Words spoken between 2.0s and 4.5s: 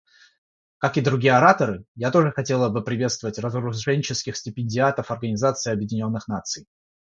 тоже хотела бы приветствовать разоруженческих